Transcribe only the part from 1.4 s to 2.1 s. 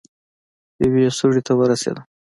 ته ورسېدم.